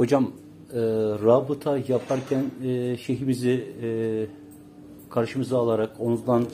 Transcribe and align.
Hocam 0.00 0.24
e, 0.72 0.80
rabıta 1.24 1.78
yaparken 1.88 2.44
e, 2.64 2.96
şeyhimizi 2.96 3.64
e, 3.82 3.88
karşımıza 5.10 5.58
alarak 5.58 5.90
ondan 5.98 6.46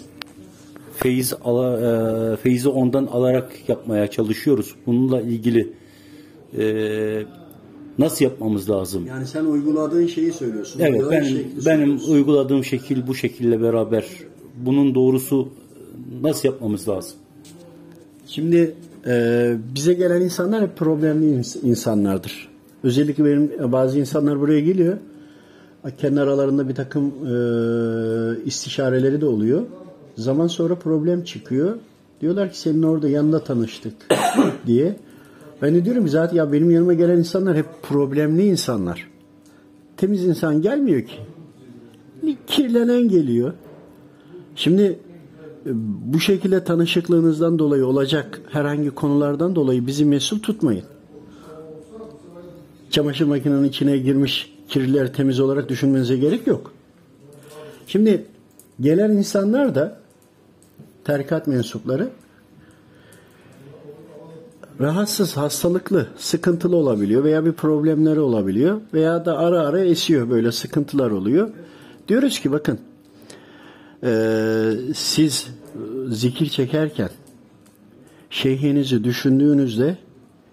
feyiz 0.94 1.34
ala, 1.44 1.80
e, 2.32 2.36
feyizi 2.36 2.68
ondan 2.68 3.06
alarak 3.06 3.68
yapmaya 3.68 4.10
çalışıyoruz. 4.10 4.74
Bununla 4.86 5.20
ilgili 5.20 5.72
e, 6.58 6.64
nasıl 7.98 8.24
yapmamız 8.24 8.70
lazım? 8.70 9.06
Yani 9.06 9.26
sen 9.26 9.44
uyguladığın 9.44 10.06
şeyi 10.06 10.32
söylüyorsun. 10.32 10.80
Evet 10.80 11.02
ben 11.10 11.10
benim 11.10 11.26
söylüyorsun. 11.58 12.12
uyguladığım 12.12 12.64
şekil 12.64 13.06
bu 13.06 13.14
şekille 13.14 13.60
beraber 13.60 14.06
bunun 14.56 14.94
doğrusu 14.94 15.48
nasıl 16.22 16.48
yapmamız 16.48 16.88
lazım? 16.88 17.16
Şimdi 18.26 18.74
e, 19.06 19.54
bize 19.74 19.94
gelen 19.94 20.20
insanlar 20.20 20.62
hep 20.62 20.76
problemli 20.76 21.26
ins- 21.26 21.66
insanlardır. 21.66 22.55
Özellikle 22.86 23.24
benim 23.24 23.50
e, 23.60 23.72
bazı 23.72 23.98
insanlar 23.98 24.40
buraya 24.40 24.60
geliyor. 24.60 24.96
Kendi 25.98 26.20
aralarında 26.20 26.68
bir 26.68 26.74
takım 26.74 27.04
e, 27.06 28.44
istişareleri 28.44 29.20
de 29.20 29.26
oluyor. 29.26 29.62
Zaman 30.16 30.46
sonra 30.46 30.74
problem 30.74 31.24
çıkıyor. 31.24 31.76
Diyorlar 32.20 32.52
ki 32.52 32.58
senin 32.58 32.82
orada 32.82 33.08
yanında 33.08 33.44
tanıştık 33.44 33.92
diye. 34.66 34.96
Ben 35.62 35.74
de 35.74 35.84
diyorum 35.84 36.04
ki 36.04 36.10
zaten 36.10 36.36
ya 36.36 36.52
benim 36.52 36.70
yanıma 36.70 36.94
gelen 36.94 37.18
insanlar 37.18 37.56
hep 37.56 37.66
problemli 37.82 38.46
insanlar. 38.46 39.10
Temiz 39.96 40.24
insan 40.24 40.62
gelmiyor 40.62 41.02
ki. 41.02 41.18
Kirlenen 42.46 43.08
geliyor. 43.08 43.52
Şimdi 44.56 44.82
e, 45.66 45.70
bu 46.12 46.20
şekilde 46.20 46.64
tanışıklığınızdan 46.64 47.58
dolayı 47.58 47.86
olacak 47.86 48.40
herhangi 48.50 48.90
konulardan 48.90 49.54
dolayı 49.54 49.86
bizi 49.86 50.04
mesul 50.04 50.38
tutmayın. 50.38 50.84
Çamaşır 52.96 53.24
makinenin 53.24 53.64
içine 53.64 53.98
girmiş 53.98 54.52
kirliler 54.68 55.12
temiz 55.12 55.40
olarak 55.40 55.68
düşünmenize 55.68 56.16
gerek 56.16 56.46
yok. 56.46 56.72
Şimdi 57.86 58.26
gelen 58.80 59.10
insanlar 59.10 59.74
da 59.74 59.98
tarikat 61.04 61.46
mensupları 61.46 62.08
rahatsız, 64.80 65.36
hastalıklı, 65.36 66.06
sıkıntılı 66.16 66.76
olabiliyor 66.76 67.24
veya 67.24 67.44
bir 67.44 67.52
problemleri 67.52 68.20
olabiliyor 68.20 68.80
veya 68.94 69.24
da 69.24 69.38
ara 69.38 69.60
ara 69.60 69.80
esiyor 69.80 70.30
böyle 70.30 70.52
sıkıntılar 70.52 71.10
oluyor. 71.10 71.50
Diyoruz 72.08 72.40
ki 72.40 72.52
bakın 72.52 72.78
ee, 74.02 74.72
siz 74.94 75.48
zikir 76.08 76.46
çekerken 76.46 77.10
şeyhinizi 78.30 79.04
düşündüğünüzde 79.04 79.96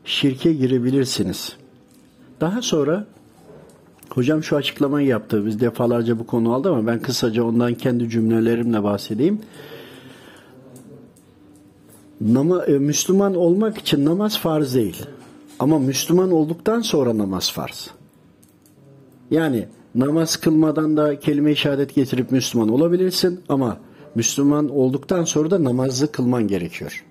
şirke 0.06 0.54
girebilirsiniz. 0.54 1.63
Daha 2.44 2.62
sonra 2.62 3.06
hocam 4.10 4.44
şu 4.44 4.56
açıklamayı 4.56 5.08
yaptı. 5.08 5.46
Biz 5.46 5.60
defalarca 5.60 6.20
bu 6.20 6.28
konu 6.28 6.54
aldı 6.54 6.70
ama 6.70 6.88
ben 6.88 7.00
kısaca 7.00 7.44
ondan 7.44 7.74
kendi 7.74 8.10
cümlelerimle 8.10 8.84
bahsedeyim. 8.84 9.40
Nama, 12.22 12.66
e, 12.66 12.72
Müslüman 12.72 13.36
olmak 13.36 13.78
için 13.78 14.06
namaz 14.06 14.40
farz 14.40 14.76
değil. 14.76 15.06
Ama 15.60 15.80
Müslüman 15.80 16.32
olduktan 16.32 16.82
sonra 16.82 17.18
namaz 17.18 17.52
farz. 17.52 17.90
Yani 19.32 19.68
namaz 19.96 20.36
kılmadan 20.36 20.98
da 20.98 21.20
kelime-i 21.20 21.56
şehadet 21.56 21.96
getirip 21.96 22.32
Müslüman 22.32 22.70
olabilirsin 22.70 23.40
ama 23.50 23.78
Müslüman 24.16 24.70
olduktan 24.70 25.24
sonra 25.24 25.52
da 25.52 25.64
namazı 25.64 26.12
kılman 26.12 26.48
gerekiyor. 26.48 27.06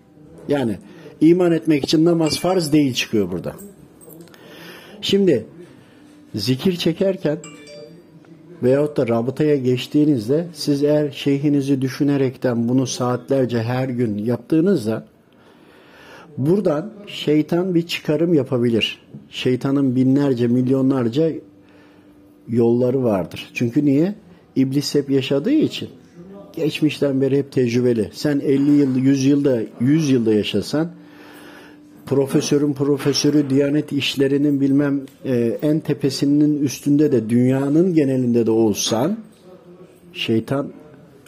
Yani 0.48 0.78
iman 1.20 1.52
etmek 1.52 1.84
için 1.84 2.05
namaz 2.05 2.41
farz 2.41 2.72
değil 2.72 2.94
çıkıyor 2.94 3.30
burada. 3.33 3.55
Şimdi 5.03 5.47
zikir 6.34 6.77
çekerken 6.77 7.39
veyahut 8.62 8.97
da 8.97 9.08
rabıtaya 9.08 9.56
geçtiğinizde 9.56 10.47
siz 10.53 10.83
eğer 10.83 11.11
şeyhinizi 11.11 11.83
düşünerekten 11.83 12.68
bunu 12.68 12.86
saatlerce 12.86 13.62
her 13.62 13.89
gün 13.89 14.18
yaptığınızda 14.18 15.07
buradan 16.39 16.92
şeytan 17.07 17.74
bir 17.74 17.86
çıkarım 17.86 18.35
yapabilir. 18.35 18.98
Şeytanın 19.30 19.96
binlerce 19.96 20.46
milyonlarca 20.46 21.33
yolları 22.48 23.05
vardır. 23.05 23.51
Çünkü 23.55 23.85
niye? 23.85 24.14
İblis 24.57 24.95
hep 24.95 25.11
yaşadığı 25.11 25.52
için. 25.52 25.89
Geçmişten 26.52 27.20
beri 27.20 27.39
hep 27.39 27.52
tecrübeli. 27.52 28.11
Sen 28.12 28.41
50 28.41 28.70
yıl, 28.70 28.96
100 28.96 29.24
yılda, 29.24 29.62
100 29.80 30.11
yılda 30.11 30.35
yaşasan 30.35 30.91
profesörün 32.07 32.73
profesörü 32.73 33.51
Diyanet 33.51 33.92
işlerinin 33.92 34.61
bilmem 34.61 35.01
e, 35.24 35.58
en 35.63 35.80
tepesinin 35.80 36.63
üstünde 36.63 37.13
de 37.13 37.29
dünyanın 37.30 37.95
genelinde 37.95 38.46
de 38.46 38.51
olsan 38.51 39.18
şeytan 40.12 40.73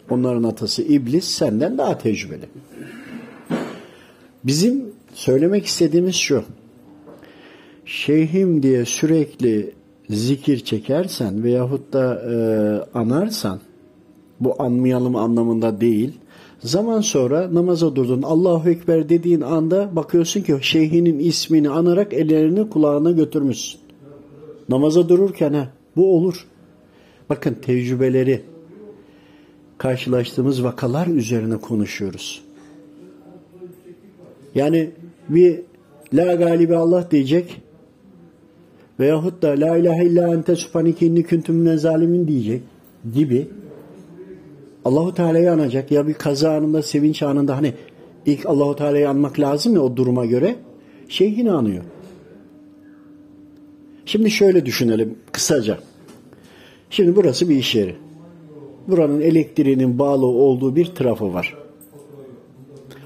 onların 0.09 0.43
atası 0.43 0.81
iblis 0.81 1.25
senden 1.25 1.77
daha 1.77 1.97
tecrübeli. 1.97 2.45
Bizim 4.43 4.85
söylemek 5.13 5.65
istediğimiz 5.65 6.15
şu. 6.15 6.43
Şeyhim 7.85 8.63
diye 8.63 8.85
sürekli 8.85 9.73
zikir 10.09 10.59
çekersen 10.59 11.43
veyahut 11.43 11.93
da 11.93 12.15
e, 12.15 12.35
anarsan 12.97 13.59
bu 14.39 14.55
anmayalım 14.59 15.15
anlamında 15.15 15.81
değil. 15.81 16.13
Zaman 16.65 17.01
sonra 17.01 17.53
namaza 17.53 17.95
durdun 17.95 18.21
Allahu 18.21 18.69
Ekber 18.69 19.09
dediğin 19.09 19.41
anda 19.41 19.95
bakıyorsun 19.95 20.41
ki 20.41 20.57
şeyhinin 20.61 21.19
ismini 21.19 21.69
anarak 21.69 22.13
ellerini 22.13 22.69
kulağına 22.69 23.11
götürmüşsün. 23.11 23.79
Namaza 24.69 25.09
dururken 25.09 25.53
ha 25.53 25.67
bu 25.95 26.15
olur. 26.15 26.47
Bakın 27.29 27.53
tecrübeleri 27.53 28.41
karşılaştığımız 29.77 30.63
vakalar 30.63 31.07
üzerine 31.07 31.57
konuşuyoruz. 31.57 32.41
Yani 34.55 34.91
bir 35.29 35.59
la 36.13 36.35
galibi 36.35 36.75
Allah 36.75 37.11
diyecek 37.11 37.61
veyahut 38.99 39.41
da 39.41 39.47
la 39.47 39.77
ilahe 39.77 40.05
illa 40.05 40.33
ente 40.33 40.55
subhaneke 40.55 41.05
inni 41.05 41.23
kuntum 41.23 41.77
zalimin 41.77 42.27
diyecek 42.27 42.61
gibi 43.13 43.47
Allahu 44.85 45.13
Teala'yı 45.13 45.51
anacak 45.51 45.91
ya 45.91 46.07
bir 46.07 46.13
kaza 46.13 46.51
anında 46.51 46.81
sevinç 46.81 47.23
anında 47.23 47.57
hani 47.57 47.73
ilk 48.25 48.45
Allahu 48.45 48.75
Teala'yı 48.75 49.09
anmak 49.09 49.39
lazım 49.39 49.75
ya 49.75 49.81
o 49.81 49.95
duruma 49.95 50.25
göre 50.25 50.55
şeyhini 51.09 51.51
anıyor. 51.51 51.83
Şimdi 54.05 54.31
şöyle 54.31 54.65
düşünelim 54.65 55.15
kısaca. 55.31 55.77
Şimdi 56.89 57.15
burası 57.15 57.49
bir 57.49 57.55
iş 57.55 57.75
yeri. 57.75 57.95
Buranın 58.87 59.21
elektriğinin 59.21 59.99
bağlı 59.99 60.25
olduğu 60.25 60.75
bir 60.75 60.85
trafo 60.85 61.33
var. 61.33 61.57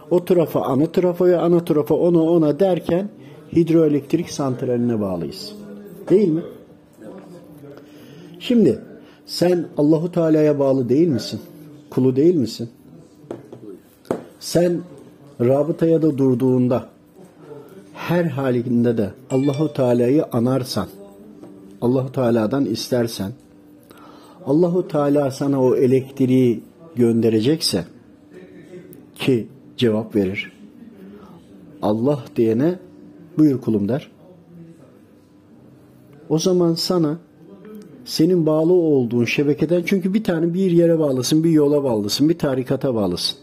O 0.09 0.25
trafo 0.25 0.61
ana 0.61 0.91
trafoya, 0.91 1.41
ana 1.41 1.65
trafo 1.65 1.95
ona 1.95 2.21
ona 2.21 2.59
derken 2.59 3.09
hidroelektrik 3.55 4.29
santraline 4.29 5.01
bağlıyız. 5.01 5.55
Değil 6.09 6.27
mi? 6.27 6.41
Şimdi 8.39 8.79
sen 9.25 9.65
Allahu 9.77 10.11
Teala'ya 10.11 10.59
bağlı 10.59 10.89
değil 10.89 11.07
misin? 11.07 11.39
Kulu 11.89 12.15
değil 12.15 12.35
misin? 12.35 12.69
Sen 14.39 14.81
rabıtaya 15.41 16.01
da 16.01 16.17
durduğunda 16.17 16.89
her 17.93 18.25
halinde 18.25 18.97
de 18.97 19.13
Allahu 19.29 19.73
Teala'yı 19.73 20.25
anarsan, 20.31 20.87
Allahu 21.81 22.11
Teala'dan 22.11 22.65
istersen, 22.65 23.31
Allahu 24.45 24.87
Teala 24.87 25.31
sana 25.31 25.63
o 25.63 25.75
elektriği 25.75 26.61
gönderecekse 26.95 27.85
ki 29.15 29.47
cevap 29.77 30.15
verir. 30.15 30.51
Allah 31.81 32.23
diyene 32.35 32.79
buyur 33.37 33.61
kulum 33.61 33.89
der. 33.89 34.11
O 36.29 36.39
zaman 36.39 36.73
sana 36.73 37.17
senin 38.09 38.45
bağlı 38.45 38.73
olduğun 38.73 39.25
şebekeden 39.25 39.83
çünkü 39.85 40.13
bir 40.13 40.23
tane 40.23 40.53
bir 40.53 40.71
yere 40.71 40.99
bağlısın, 40.99 41.43
bir 41.43 41.49
yola 41.49 41.83
bağlısın, 41.83 42.29
bir 42.29 42.37
tarikata 42.37 42.95
bağlısın. 42.95 43.37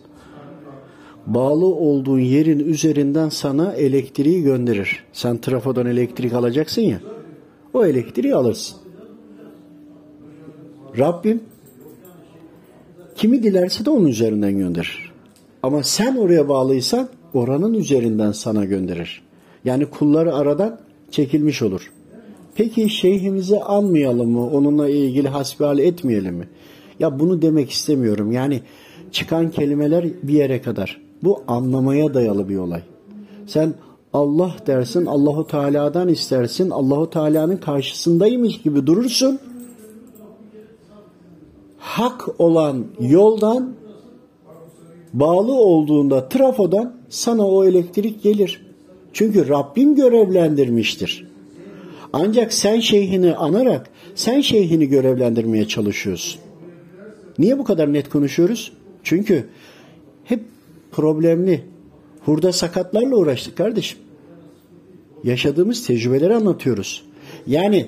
Bağlı 1.27 1.67
olduğun 1.67 2.19
yerin 2.19 2.59
üzerinden 2.59 3.29
sana 3.29 3.73
elektriği 3.73 4.43
gönderir. 4.43 5.05
Sen 5.13 5.39
trafodan 5.39 5.87
elektrik 5.87 6.33
alacaksın 6.33 6.83
ya. 6.83 7.01
O 7.75 7.85
elektriği 7.85 8.35
alırsın. 8.35 8.77
Rabbim 10.99 11.41
kimi 13.15 13.43
dilerse 13.43 13.85
de 13.85 13.91
onun 13.91 14.09
üzerinden 14.09 14.59
gönderir. 14.59 15.13
Ama 15.63 15.83
sen 15.83 16.17
oraya 16.17 16.49
bağlıysan 16.49 17.09
oranın 17.35 17.75
üzerinden 17.75 18.33
sana 18.33 18.65
gönderir. 18.65 19.23
Yani 19.65 19.87
kulları 19.87 20.35
aradan 20.35 20.81
çekilmiş 21.11 21.63
olur. 21.63 21.91
Peki 22.57 22.91
şeyhimizi 22.91 23.61
anmayalım 23.61 24.31
mı? 24.31 24.51
Onunla 24.51 24.89
ilgili 24.89 25.29
hasbihal 25.29 25.79
etmeyelim 25.79 26.35
mi? 26.35 26.49
Ya 27.01 27.21
bunu 27.21 27.43
demek 27.43 27.71
istemiyorum. 27.71 28.33
Yani 28.33 28.61
çıkan 29.13 29.51
kelimeler 29.51 30.05
bir 30.23 30.33
yere 30.33 30.63
kadar. 30.63 31.01
Bu 31.23 31.43
anlamaya 31.49 32.15
dayalı 32.15 32.49
bir 32.49 32.57
olay. 32.57 32.83
Sen 33.47 33.75
Allah 34.13 34.57
dersin, 34.67 35.07
Allahu 35.07 35.47
Teala'dan 35.47 36.09
istersin, 36.09 36.71
Allahu 36.71 37.11
Teala'nın 37.11 37.57
karşısındaymış 37.57 38.63
gibi 38.63 38.87
durursun. 38.87 39.39
Hak 41.79 42.41
olan 42.41 42.85
yoldan 43.01 43.75
bağlı 45.13 45.53
olduğunda 45.53 46.29
trafodan 46.29 46.95
sana 47.09 47.49
o 47.49 47.65
elektrik 47.65 48.23
gelir. 48.23 48.67
Çünkü 49.13 49.49
Rabbim 49.49 49.95
görevlendirmiştir. 49.95 51.36
Ancak 52.19 52.53
sen 52.53 52.81
şeyhini 52.81 53.35
anarak 53.35 53.91
sen 54.15 54.41
şeyhini 54.41 54.89
görevlendirmeye 54.89 55.69
çalışıyorsun. 55.69 56.41
Niye 57.39 57.59
bu 57.59 57.65
kadar 57.65 57.93
net 57.93 58.09
konuşuyoruz? 58.09 58.73
Çünkü 59.03 59.47
hep 60.25 60.43
problemli, 60.93 61.65
hurda 62.25 62.53
sakatlarla 62.53 63.17
uğraştık 63.17 63.57
kardeşim. 63.57 63.99
Yaşadığımız 65.25 65.87
tecrübeleri 65.87 66.35
anlatıyoruz. 66.35 67.05
Yani 67.47 67.87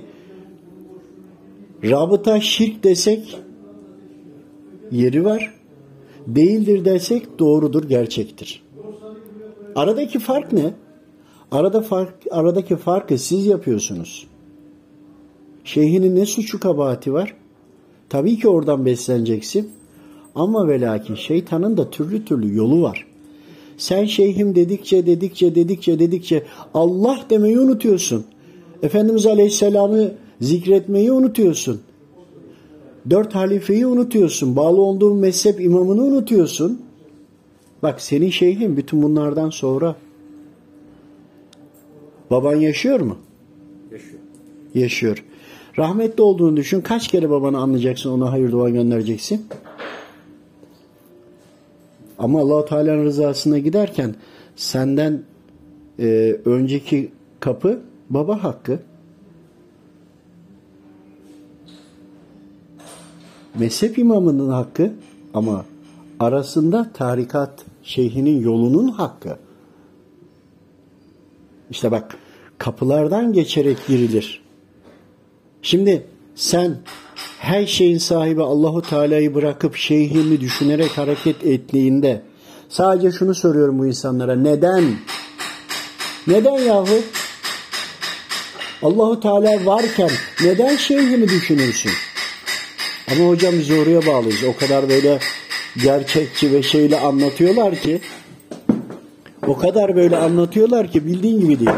rabıta 1.84 2.40
şirk 2.40 2.84
desek 2.84 3.38
yeri 4.90 5.24
var. 5.24 5.54
Değildir 6.26 6.84
desek 6.84 7.38
doğrudur, 7.38 7.88
gerçektir. 7.88 8.62
Aradaki 9.74 10.18
fark 10.18 10.52
ne? 10.52 10.74
Arada 11.52 11.80
fark, 11.80 12.14
aradaki 12.30 12.76
farkı 12.76 13.18
siz 13.18 13.46
yapıyorsunuz. 13.46 14.26
Şeyhinin 15.64 16.16
ne 16.16 16.26
suçu 16.26 16.60
kabahati 16.60 17.12
var? 17.12 17.34
Tabii 18.08 18.38
ki 18.38 18.48
oradan 18.48 18.86
besleneceksin. 18.86 19.70
Ama 20.34 20.68
ve 20.68 20.80
lakin 20.80 21.14
şeytanın 21.14 21.76
da 21.76 21.90
türlü 21.90 22.24
türlü 22.24 22.56
yolu 22.56 22.82
var. 22.82 23.06
Sen 23.76 24.04
şeyhim 24.04 24.54
dedikçe 24.54 25.06
dedikçe 25.06 25.54
dedikçe 25.54 25.98
dedikçe 25.98 26.42
Allah 26.74 27.20
demeyi 27.30 27.58
unutuyorsun. 27.60 28.24
Efendimiz 28.82 29.26
Aleyhisselam'ı 29.26 30.12
zikretmeyi 30.40 31.12
unutuyorsun. 31.12 31.80
Dört 33.10 33.34
halifeyi 33.34 33.86
unutuyorsun. 33.86 34.56
Bağlı 34.56 34.80
olduğun 34.80 35.16
mezhep 35.16 35.60
imamını 35.60 36.02
unutuyorsun. 36.02 36.82
Bak 37.82 38.00
senin 38.00 38.30
şeyhin 38.30 38.76
bütün 38.76 39.02
bunlardan 39.02 39.50
sonra. 39.50 39.96
Baban 42.30 42.54
yaşıyor 42.54 43.00
mu? 43.00 43.18
Yaşıyor. 43.92 44.20
Yaşıyor. 44.74 45.24
Rahmetli 45.78 46.22
olduğunu 46.22 46.56
düşün. 46.56 46.80
Kaç 46.80 47.08
kere 47.08 47.30
babanı 47.30 47.58
anlayacaksın, 47.58 48.10
ona 48.10 48.32
hayır 48.32 48.52
dua 48.52 48.70
göndereceksin? 48.70 49.46
Ama 52.18 52.40
allah 52.40 52.64
Teala'nın 52.64 53.04
rızasına 53.04 53.58
giderken 53.58 54.14
senden 54.56 55.22
e, 55.98 56.36
önceki 56.44 57.12
kapı 57.40 57.80
baba 58.10 58.44
hakkı. 58.44 58.80
Mezhep 63.58 63.98
imamının 63.98 64.48
hakkı 64.48 64.92
ama 65.34 65.64
arasında 66.20 66.90
tarikat 66.94 67.64
şeyhinin 67.82 68.40
yolunun 68.40 68.88
hakkı. 68.88 69.38
İşte 71.70 71.90
bak 71.90 72.16
kapılardan 72.58 73.32
geçerek 73.32 73.86
girilir. 73.86 74.42
Şimdi 75.62 76.06
sen 76.34 76.76
her 77.38 77.66
şeyin 77.66 77.98
sahibi 77.98 78.42
Allahu 78.42 78.82
Teala'yı 78.82 79.34
bırakıp 79.34 79.76
şeyhimi 79.76 80.40
düşünerek 80.40 80.98
hareket 80.98 81.44
ettiğinde 81.44 82.22
sadece 82.68 83.12
şunu 83.12 83.34
soruyorum 83.34 83.78
bu 83.78 83.86
insanlara. 83.86 84.36
Neden? 84.36 84.84
Neden 86.26 86.58
yahu? 86.58 86.98
Allahu 88.82 89.20
Teala 89.20 89.66
varken 89.66 90.10
neden 90.44 90.76
şeyhimi 90.76 91.28
düşünürsün? 91.28 91.90
Ama 93.12 93.28
hocam 93.28 93.54
biz 93.58 93.70
oraya 93.70 94.06
bağlıyız. 94.06 94.44
O 94.44 94.56
kadar 94.56 94.88
böyle 94.88 95.18
gerçekçi 95.82 96.52
ve 96.52 96.62
şeyle 96.62 97.00
anlatıyorlar 97.00 97.76
ki 97.76 98.00
o 99.48 99.56
kadar 99.56 99.96
böyle 99.96 100.16
anlatıyorlar 100.16 100.88
ki 100.88 101.06
bildiğin 101.06 101.40
gibi 101.40 101.58
değil. 101.58 101.76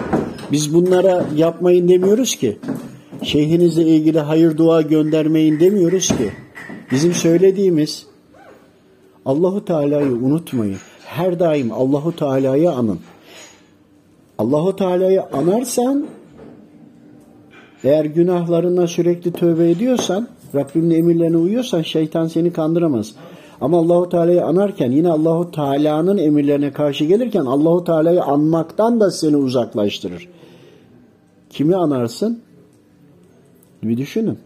Biz 0.53 0.75
bunlara 0.75 1.25
yapmayın 1.37 1.89
demiyoruz 1.89 2.37
ki. 2.37 2.59
Şeyhinizle 3.23 3.83
ilgili 3.83 4.21
hayır 4.21 4.57
dua 4.57 4.83
göndermeyin 4.83 5.61
demiyoruz 5.61 6.09
ki. 6.09 6.33
Bizim 6.91 7.13
söylediğimiz 7.13 8.07
Allahu 9.25 9.65
Teala'yı 9.65 10.13
unutmayın. 10.13 10.77
Her 11.05 11.41
daim 11.41 11.73
Allahu 11.73 12.17
Teala'yı 12.17 12.71
anın. 12.71 12.99
Allahu 14.39 14.77
Teala'yı 14.77 15.23
anarsan 15.23 16.07
eğer 17.85 18.05
günahlarına 18.05 18.87
sürekli 18.87 19.33
tövbe 19.33 19.71
ediyorsan, 19.71 20.29
Rabbimin 20.55 20.91
emirlerine 20.91 21.37
uyuyorsan 21.37 21.83
şeytan 21.83 22.27
seni 22.29 22.53
kandıramaz. 22.53 23.15
Ama 23.61 23.79
Allahu 23.79 24.09
Teala'yı 24.09 24.45
anarken 24.45 24.91
yine 24.91 25.11
Allahu 25.11 25.51
Teala'nın 25.51 26.19
emirlerine 26.19 26.73
karşı 26.73 27.05
gelirken 27.05 27.45
Allahu 27.45 27.85
Teala'yı 27.85 28.23
anmaktan 28.23 29.01
da 29.01 29.11
seni 29.11 29.37
uzaklaştırır. 29.37 30.29
Kimi 31.51 31.77
anarsın? 31.77 32.41
Bir 33.83 33.97
düşünün. 33.97 34.39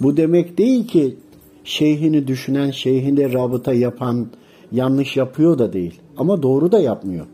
Bu 0.00 0.16
demek 0.16 0.58
değil 0.58 0.86
ki 0.86 1.16
şeyhini 1.64 2.26
düşünen, 2.26 2.70
şeyhinde 2.70 3.32
rabıta 3.32 3.72
yapan 3.72 4.26
yanlış 4.72 5.16
yapıyor 5.16 5.58
da 5.58 5.72
değil. 5.72 6.00
Ama 6.16 6.42
doğru 6.42 6.72
da 6.72 6.78
yapmıyor. 6.80 7.26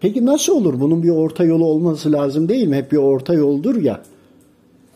Peki 0.00 0.26
nasıl 0.26 0.52
olur? 0.52 0.80
Bunun 0.80 1.02
bir 1.02 1.10
orta 1.10 1.44
yolu 1.44 1.64
olması 1.64 2.12
lazım 2.12 2.48
değil 2.48 2.68
mi? 2.68 2.76
Hep 2.76 2.92
bir 2.92 2.96
orta 2.96 3.34
yoldur 3.34 3.82
ya. 3.82 4.02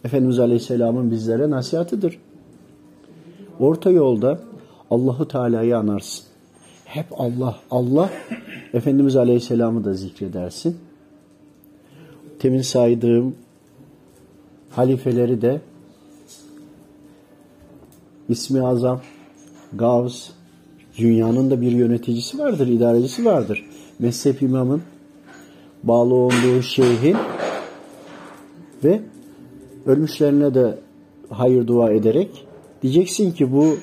Efendimiz 0.05 0.39
Aleyhisselam'ın 0.39 1.11
bizlere 1.11 1.51
nasihatıdır. 1.51 2.19
Orta 3.63 3.91
yolda 3.91 4.41
Allahu 4.91 5.29
Teala'yı 5.29 5.79
anarsın. 5.79 6.25
Hep 6.85 7.07
Allah, 7.13 7.57
Allah 7.71 8.11
Efendimiz 8.75 9.17
Aleyhisselam'ı 9.17 9.85
da 9.85 9.95
zikredersin. 9.95 10.77
Temin 12.39 12.63
saydığım 12.63 13.37
halifeleri 14.71 15.43
de 15.43 15.61
İsmi 18.29 18.67
Azam, 18.67 19.01
Gavs, 19.73 20.29
dünyanın 20.99 21.51
da 21.51 21.61
bir 21.61 21.73
yöneticisi 21.73 22.39
vardır, 22.39 22.69
idarecisi 22.69 23.25
vardır. 23.25 23.67
Mezhep 23.99 24.43
imamın 24.43 24.83
bağlı 25.83 26.15
olduğu 26.15 26.63
şeyhin 26.63 27.17
ve 28.85 29.01
ölmüşlerine 29.87 30.55
de 30.55 30.79
hayır 31.31 31.67
dua 31.67 31.91
ederek 31.91 32.47
diyeceksin 32.83 33.33
ki 33.33 33.53
bu 33.53 33.77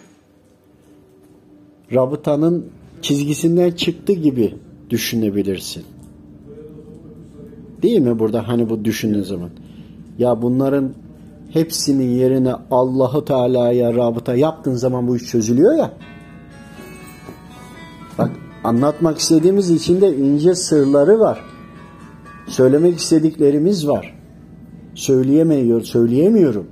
rabıtanın 1.93 2.65
çizgisinden 3.01 3.71
çıktı 3.71 4.13
gibi 4.13 4.55
düşünebilirsin. 4.89 5.83
Değil 7.81 7.99
mi 7.99 8.19
burada 8.19 8.47
hani 8.47 8.69
bu 8.69 8.85
düşündüğün 8.85 9.23
zaman? 9.23 9.49
Ya 10.17 10.41
bunların 10.41 10.93
hepsinin 11.53 12.09
yerine 12.09 12.53
Allahu 12.71 13.25
Teala'ya 13.25 13.93
rabıta 13.93 14.35
yaptığın 14.35 14.75
zaman 14.75 15.07
bu 15.07 15.17
iş 15.17 15.23
çözülüyor 15.23 15.77
ya. 15.77 15.91
Bak 18.17 18.31
anlatmak 18.63 19.17
istediğimiz 19.17 19.69
içinde 19.69 20.17
ince 20.17 20.55
sırları 20.55 21.19
var. 21.19 21.41
Söylemek 22.47 22.99
istediklerimiz 22.99 23.87
var. 23.87 24.15
Söyleyemiyor, 24.95 25.81
söyleyemiyorum. 25.81 26.67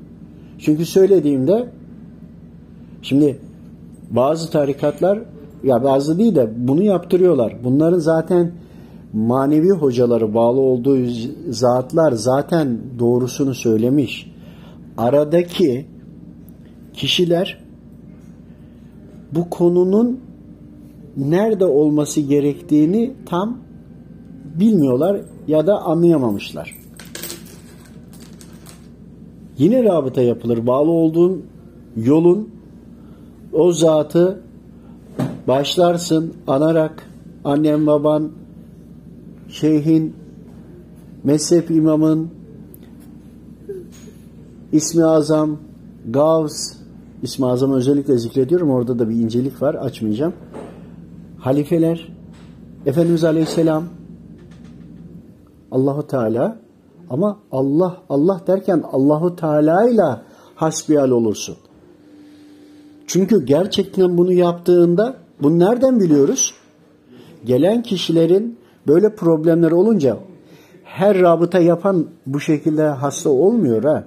Çünkü 0.59 0.85
söylediğimde 0.85 1.69
şimdi 3.07 3.39
bazı 4.09 4.51
tarikatlar 4.51 5.19
ya 5.63 5.83
bazı 5.83 6.19
değil 6.19 6.35
de 6.35 6.49
bunu 6.57 6.83
yaptırıyorlar. 6.83 7.55
Bunların 7.63 7.99
zaten 7.99 8.51
manevi 9.13 9.69
hocaları 9.69 10.33
bağlı 10.33 10.59
olduğu 10.59 10.97
zatlar 11.49 12.11
zaten 12.11 12.79
doğrusunu 12.99 13.53
söylemiş. 13.53 14.31
Aradaki 14.97 15.85
kişiler 16.93 17.57
bu 19.31 19.49
konunun 19.49 20.19
nerede 21.17 21.65
olması 21.65 22.21
gerektiğini 22.21 23.13
tam 23.25 23.57
bilmiyorlar 24.59 25.21
ya 25.47 25.67
da 25.67 25.81
anlayamamışlar. 25.81 26.75
Yine 29.57 29.83
rabıta 29.83 30.21
yapılır. 30.21 30.67
Bağlı 30.67 30.91
olduğun 30.91 31.45
yolun 31.95 32.56
o 33.57 33.71
zatı 33.71 34.41
başlarsın 35.47 36.33
anarak 36.47 37.09
annem 37.43 37.87
baban 37.87 38.31
şeyhin 39.49 40.15
mezhep 41.23 41.71
imamın 41.71 42.29
ismi 44.71 45.05
azam 45.05 45.57
Gavs 46.09 46.73
ismi 47.23 47.45
azamı 47.45 47.75
özellikle 47.75 48.17
zikrediyorum. 48.17 48.69
Orada 48.69 48.99
da 48.99 49.09
bir 49.09 49.15
incelik 49.15 49.61
var. 49.61 49.75
Açmayacağım. 49.75 50.33
Halifeler 51.39 52.07
Efendimiz 52.85 53.23
Aleyhisselam 53.23 53.83
Allahu 55.71 56.07
Teala 56.07 56.59
ama 57.09 57.39
Allah 57.51 57.97
Allah 58.09 58.41
derken 58.47 58.83
Allahu 58.91 59.35
Teala 59.35 59.89
ile 59.89 60.21
hasbihal 60.55 61.09
olursun. 61.09 61.55
Çünkü 63.07 63.45
gerçekten 63.45 64.17
bunu 64.17 64.33
yaptığında 64.33 65.15
bunu 65.41 65.59
nereden 65.59 65.99
biliyoruz? 65.99 66.53
Gelen 67.45 67.83
kişilerin 67.83 68.57
böyle 68.87 69.15
problemler 69.15 69.71
olunca 69.71 70.17
her 70.83 71.21
rabıta 71.21 71.59
yapan 71.59 72.05
bu 72.25 72.39
şekilde 72.39 72.83
hasta 72.83 73.29
olmuyor 73.29 73.83
ha. 73.83 74.03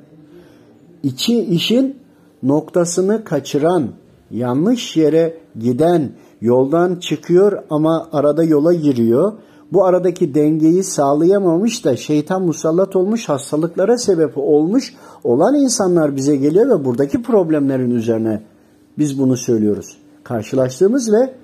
İçi 1.02 1.40
işin 1.40 1.96
noktasını 2.42 3.24
kaçıran, 3.24 3.88
yanlış 4.30 4.96
yere 4.96 5.36
giden, 5.58 6.10
yoldan 6.40 6.96
çıkıyor 6.96 7.62
ama 7.70 8.08
arada 8.12 8.44
yola 8.44 8.72
giriyor. 8.72 9.32
Bu 9.72 9.84
aradaki 9.84 10.34
dengeyi 10.34 10.84
sağlayamamış 10.84 11.84
da 11.84 11.96
şeytan 11.96 12.42
musallat 12.42 12.96
olmuş, 12.96 13.28
hastalıklara 13.28 13.98
sebep 13.98 14.38
olmuş 14.38 14.94
olan 15.24 15.54
insanlar 15.54 16.16
bize 16.16 16.36
geliyor 16.36 16.68
ve 16.80 16.84
buradaki 16.84 17.22
problemlerin 17.22 17.90
üzerine 17.90 18.42
biz 18.98 19.18
bunu 19.18 19.36
söylüyoruz. 19.36 19.98
Karşılaştığımız 20.24 21.12
ve 21.12 21.34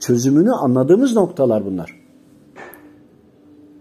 çözümünü 0.00 0.52
anladığımız 0.52 1.16
noktalar 1.16 1.66
bunlar. 1.66 2.00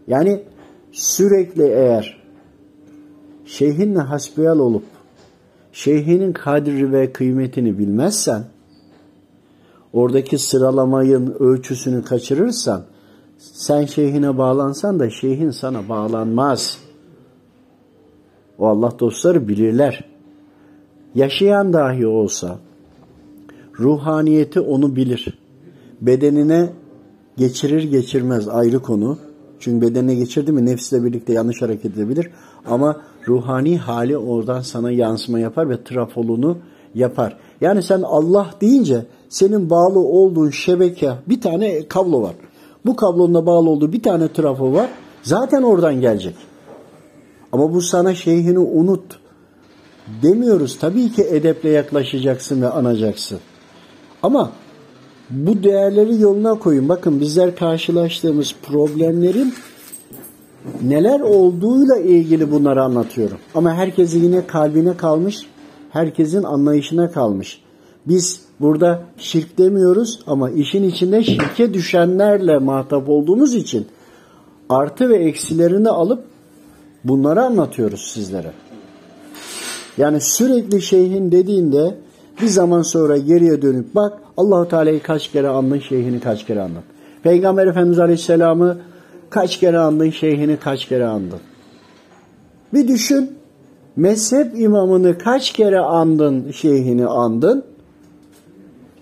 Yani 0.07 0.43
sürekli 0.91 1.63
eğer 1.63 2.23
şeyhinle 3.45 3.99
hasbihal 3.99 4.59
olup 4.59 4.83
şeyhinin 5.71 6.33
kadri 6.33 6.91
ve 6.91 7.11
kıymetini 7.13 7.77
bilmezsen 7.79 8.43
oradaki 9.93 10.38
sıralamayın 10.38 11.35
ölçüsünü 11.39 12.03
kaçırırsan 12.03 12.83
sen 13.38 13.85
şeyhine 13.85 14.38
bağlansan 14.38 14.99
da 14.99 15.09
şeyhin 15.09 15.51
sana 15.51 15.89
bağlanmaz. 15.89 16.77
O 18.59 18.67
Allah 18.67 18.99
dostları 18.99 19.47
bilirler. 19.47 20.09
Yaşayan 21.15 21.73
dahi 21.73 22.07
olsa 22.07 22.59
ruhaniyeti 23.79 24.59
onu 24.59 24.95
bilir. 24.95 25.39
Bedenine 26.01 26.69
geçirir 27.38 27.83
geçirmez 27.83 28.48
ayrı 28.48 28.79
konu. 28.79 29.17
Çünkü 29.59 29.88
bedenine 29.88 30.15
geçirdi 30.15 30.51
mi 30.51 30.65
nefsle 30.65 31.03
birlikte 31.03 31.33
yanlış 31.33 31.62
hareket 31.62 31.98
edebilir. 31.98 32.29
Ama 32.65 33.01
ruhani 33.27 33.77
hali 33.77 34.17
oradan 34.17 34.62
sana 34.62 34.91
yansıma 34.91 35.39
yapar 35.39 35.69
ve 35.69 35.83
trafolunu 35.83 36.57
yapar. 36.95 37.38
Yani 37.62 37.83
sen 37.83 38.01
Allah 38.01 38.50
deyince 38.62 39.05
senin 39.29 39.69
bağlı 39.69 40.00
olduğun 40.00 40.50
şebeke 40.50 41.12
bir 41.27 41.41
tane 41.41 41.88
kablo 41.88 42.21
var. 42.21 42.36
Bu 42.86 42.95
kablonun 42.95 43.45
bağlı 43.45 43.69
olduğu 43.69 43.93
bir 43.93 44.03
tane 44.03 44.33
trafo 44.33 44.74
var. 44.74 44.89
Zaten 45.24 45.63
oradan 45.63 46.01
gelecek. 46.01 46.36
Ama 47.51 47.74
bu 47.74 47.81
sana 47.81 48.15
şeyhini 48.15 48.59
unut 48.59 49.19
demiyoruz. 50.21 50.79
Tabii 50.79 51.12
ki 51.12 51.24
edeple 51.24 51.69
yaklaşacaksın 51.69 52.62
ve 52.62 52.69
anacaksın. 52.69 53.39
Ama 54.23 54.51
bu 55.29 55.63
değerleri 55.63 56.21
yoluna 56.21 56.53
koyun. 56.53 56.89
Bakın 56.89 57.19
bizler 57.21 57.55
karşılaştığımız 57.55 58.55
problemlerin 58.63 59.53
neler 60.81 61.19
olduğuyla 61.19 61.97
ilgili 61.97 62.51
bunları 62.51 62.83
anlatıyorum. 62.83 63.38
Ama 63.55 63.73
herkesin 63.73 64.23
yine 64.23 64.47
kalbine 64.47 64.97
kalmış, 64.97 65.45
herkesin 65.89 66.43
anlayışına 66.43 67.11
kalmış. 67.11 67.61
Biz 68.07 68.41
burada 68.59 69.03
şirk 69.17 69.57
demiyoruz 69.57 70.19
ama 70.27 70.49
işin 70.49 70.83
içinde 70.83 71.23
şirke 71.23 71.73
düşenlerle 71.73 72.57
muhatap 72.57 73.09
olduğumuz 73.09 73.55
için 73.55 73.88
artı 74.69 75.09
ve 75.09 75.15
eksilerini 75.15 75.89
alıp 75.89 76.23
bunları 77.03 77.41
anlatıyoruz 77.41 78.01
sizlere. 78.01 78.51
Yani 79.97 80.21
sürekli 80.21 80.81
şeyhin 80.81 81.31
dediğinde 81.31 81.95
bir 82.41 82.48
zaman 82.48 82.81
sonra 82.81 83.17
geriye 83.17 83.62
dönüp 83.62 83.96
bak 83.96 84.19
Allahu 84.38 84.67
Teala'yı 84.67 85.03
kaç 85.03 85.31
kere 85.31 85.48
andın, 85.48 85.79
şeyhini 85.79 86.19
kaç 86.19 86.46
kere 86.46 86.62
andın. 86.62 86.84
Peygamber 87.24 87.67
Efendimiz 87.67 88.00
Aleyhisselam'ı 88.00 88.77
kaç 89.29 89.60
kere 89.60 89.79
andın, 89.79 90.10
şeyhini 90.10 90.58
kaç 90.58 90.86
kere 90.86 91.05
andın. 91.05 91.39
Bir 92.74 92.88
düşün. 92.88 93.39
Mezhep 93.96 94.60
imamını 94.60 95.17
kaç 95.17 95.51
kere 95.51 95.79
andın, 95.79 96.51
şeyhini 96.51 97.05
andın. 97.05 97.63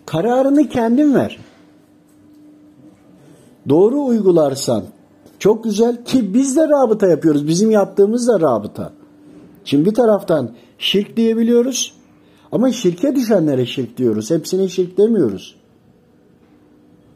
Kararını 0.06 0.70
kendin 0.70 1.16
ver. 1.16 1.40
Doğru 3.70 4.06
uygularsan 4.06 4.84
çok 5.40 5.64
güzel 5.64 6.06
ki 6.06 6.34
biz 6.34 6.58
de 6.58 6.68
rabıta 6.68 7.08
yapıyoruz. 7.08 7.48
Bizim 7.48 7.72
yaptığımız 7.72 8.28
da 8.28 8.40
rabıta. 8.40 8.92
Şimdi 9.66 9.90
bir 9.90 9.96
taraftan 9.96 10.50
şirk 10.78 11.18
diyebiliyoruz. 11.18 11.97
Ama 12.58 12.72
şirke 12.72 13.16
düşenlere 13.16 13.66
şirk 13.66 13.98
diyoruz. 13.98 14.32
Hepsine 14.32 14.68
şirk 14.68 14.98
demiyoruz. 14.98 15.56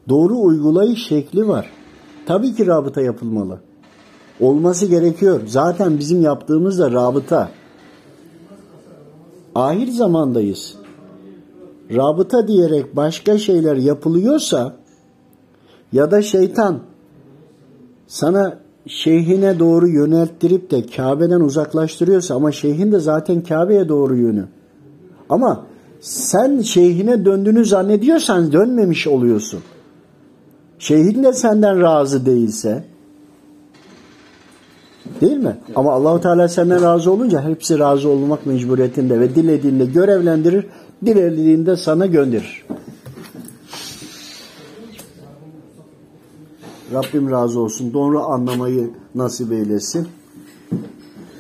Doğru 0.10 0.42
uygulayış 0.42 1.08
şekli 1.08 1.48
var. 1.48 1.70
Tabii 2.26 2.56
ki 2.56 2.68
rabıta 2.68 3.02
yapılmalı. 3.02 3.60
Olması 4.40 4.86
gerekiyor. 4.86 5.42
Zaten 5.48 6.00
bizim 6.00 6.22
yaptığımız 6.22 6.80
da 6.80 6.92
rabıta. 6.92 7.50
Ahir 9.56 9.88
zamandayız. 9.88 10.76
Rabıta 11.92 12.48
diyerek 12.48 12.96
başka 12.96 13.38
şeyler 13.38 13.76
yapılıyorsa 13.76 14.76
ya 15.94 16.12
da 16.12 16.22
şeytan 16.22 16.80
sana 18.08 18.60
şeyhine 18.88 19.60
doğru 19.60 19.88
yönelttirip 19.88 20.72
de 20.72 20.86
Kabe'den 20.86 21.40
uzaklaştırıyorsa 21.40 22.36
ama 22.36 22.52
şeyhin 22.52 22.92
de 22.92 23.00
zaten 23.00 23.44
Kabe'ye 23.44 23.90
doğru 23.90 24.16
yönü. 24.16 24.48
Ama 25.32 25.66
sen 26.02 26.62
şeyhine 26.62 27.26
döndüğünü 27.26 27.66
zannediyorsan 27.66 28.52
dönmemiş 28.52 29.08
oluyorsun. 29.08 29.60
Şeyhin 30.80 31.24
de 31.24 31.34
senden 31.34 31.82
razı 31.82 32.26
değilse 32.26 32.84
değil 35.22 35.38
mi? 35.38 35.58
Ama 35.76 35.92
Allahu 35.92 36.22
Teala 36.22 36.48
senden 36.48 36.82
razı 36.82 37.12
olunca 37.12 37.42
hepsi 37.42 37.80
razı 37.80 38.10
olmak 38.10 38.46
mecburiyetinde 38.46 39.20
ve 39.20 39.36
dilediğinde 39.36 39.86
görevlendirir, 39.86 40.66
dilediğinde 41.06 41.76
sana 41.76 42.06
gönderir. 42.06 42.66
Rabbim 46.94 47.32
razı 47.32 47.60
olsun. 47.60 47.94
Doğru 47.94 48.24
anlamayı 48.24 48.90
nasip 49.16 49.52
eylesin. 49.52 50.08